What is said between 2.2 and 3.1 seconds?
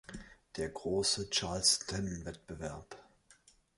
Wettbewerb.